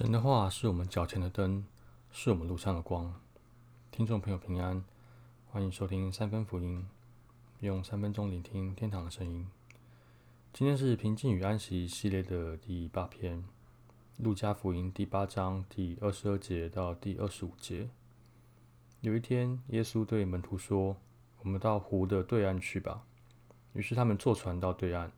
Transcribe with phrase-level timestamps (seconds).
[0.00, 1.62] 神的话是我们脚前的灯，
[2.10, 3.14] 是我们路上的光。
[3.90, 4.82] 听众朋友平安，
[5.50, 6.86] 欢迎收听三分福音，
[7.58, 9.46] 用三分钟聆听天堂的声音。
[10.54, 13.44] 今天是平静与安息系列的第八篇，
[14.16, 17.90] 路加福音第八章第二十二节到第二十五节。
[19.02, 20.96] 有一天，耶稣对门徒说
[21.44, 23.04] ：“我们到湖的对岸去吧。”
[23.74, 25.12] 于是他们坐船到对岸，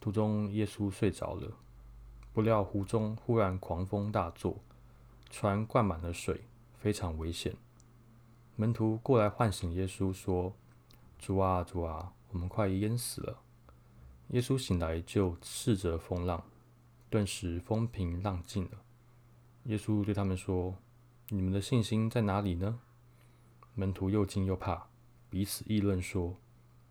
[0.00, 1.52] 途中耶稣睡着了。
[2.32, 4.60] 不料湖中忽然狂风大作，
[5.30, 6.42] 船灌满了水，
[6.78, 7.56] 非常危险。
[8.56, 10.54] 门徒过来唤醒耶稣，说
[11.18, 13.40] ：“主啊，主啊，我们快淹死了。”
[14.30, 16.44] 耶稣醒来就斥责风浪，
[17.08, 18.82] 顿时风平浪静了。
[19.64, 20.76] 耶稣对他们说
[21.30, 22.78] ：“你们的信心在哪里呢？”
[23.74, 24.86] 门徒又惊又怕，
[25.28, 26.36] 彼此议论说：“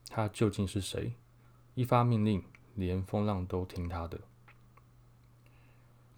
[0.09, 1.13] 他究竟是谁？
[1.75, 2.43] 一发命令，
[2.75, 4.19] 连风浪都听他的。”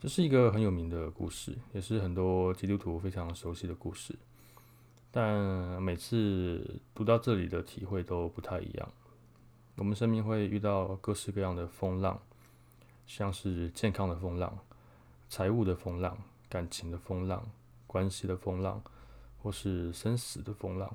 [0.02, 4.18] 这是一个很有名的故事，也是很多基督徒非常熟悉的故事。
[5.12, 5.40] 但
[5.80, 8.92] 每次读到这里的体会都不太一样。
[9.76, 12.20] 我们生命会遇到各式各样的风浪，
[13.06, 14.58] 像是健康的风浪、
[15.30, 16.18] 财务的风浪、
[16.50, 17.48] 感情的风浪、
[17.86, 18.82] 关系的风浪，
[19.44, 20.92] 或是生死的风浪。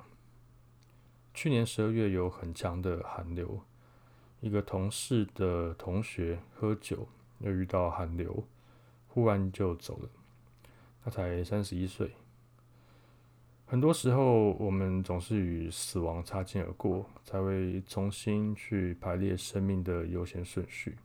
[1.32, 3.60] 去年十二月有很强的寒流，
[4.40, 7.06] 一个同事的同学喝酒
[7.38, 8.42] 又遇到寒流。
[9.16, 10.10] 忽然就走了，
[11.02, 12.12] 他才三十一岁。
[13.64, 20.98] 很多时候，我们总是与死亡擦肩而过，才会重新去排列生命的优先顺序。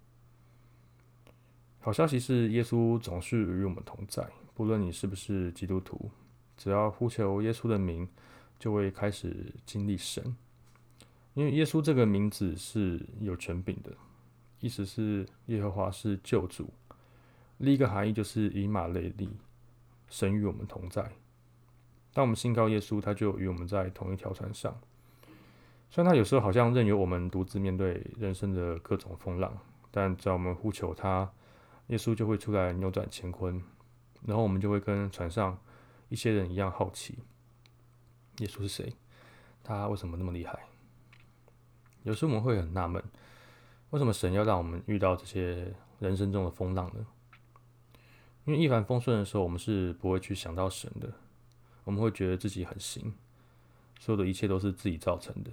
[1.80, 6.12] 好消息是，耶稣总是与我们同在，不论你是不是基督徒，
[6.58, 8.06] 只要呼求耶稣的名，
[8.60, 10.36] 就会开始经历神。
[11.34, 13.96] 因为耶稣这个名字是有权柄的，
[14.60, 16.70] 意思是耶和华是救主。
[17.62, 19.30] 另一个含义就是以马内利，
[20.08, 21.04] 神与我们同在。
[22.12, 24.76] 当我们信靠耶稣，他就与我们在同一条船上。
[25.92, 29.56] 虽然他有时候好像任由我们独自面对人生的各种风浪，
[29.92, 31.32] 但只要我们呼求他，
[31.88, 33.62] 耶稣就会出来扭转乾坤。
[34.26, 35.56] 然后我们就会跟船上
[36.10, 37.20] 一些人一样好奇：
[38.40, 38.92] 耶稣是谁？
[39.64, 40.60] 他为什么那么厉害？
[42.02, 43.04] 有时候我们会很纳闷，
[43.92, 47.06] 为什么神要让我们遇到这些人生中的风浪呢？
[48.46, 51.14] 因为一帆风顺的时候，我们是不会去想到神的，
[51.84, 53.14] 我们会觉得自己很行，
[54.00, 55.52] 所有的一切都是自己造成的。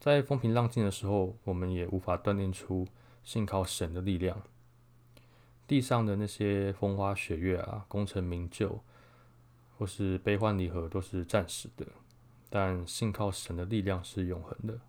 [0.00, 2.86] 在风平浪静的时候，我们也无法锻炼出
[3.22, 4.42] 信靠神的力量。
[5.68, 8.80] 地上的那些风花雪月啊，功成名就，
[9.78, 11.86] 或是悲欢离合，都是暂时的，
[12.50, 14.80] 但信靠神的力量是永恒的。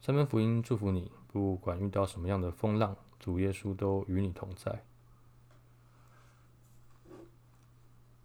[0.00, 2.96] 三分福音祝福你，不管遇到什么样的风浪。
[3.18, 4.84] 主耶稣都与你同在。